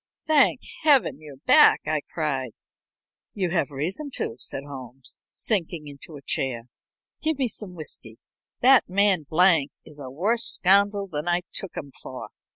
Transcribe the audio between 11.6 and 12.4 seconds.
him for."